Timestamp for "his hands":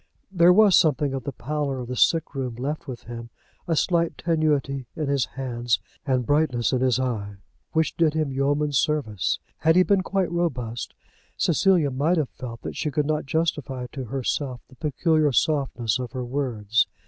5.09-5.79